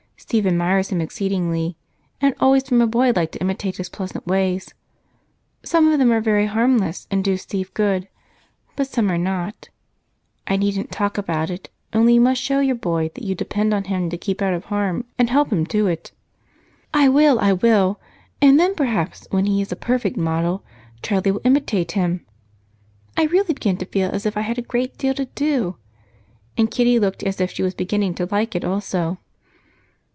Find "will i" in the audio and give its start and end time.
17.09-17.51